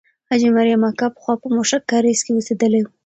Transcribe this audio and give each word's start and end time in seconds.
حاجي 0.29 0.49
مریم 0.55 0.81
اکا 0.89 1.07
پخوا 1.15 1.33
په 1.41 1.47
موشک 1.55 1.83
کارېز 1.91 2.19
کې 2.25 2.31
اوسېدلې 2.37 2.79
وه. 2.83 2.89